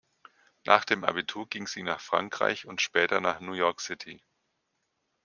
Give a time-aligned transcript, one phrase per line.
[0.65, 4.23] Nach dem Abitur ging sie nach Frankreich und später nach New York City.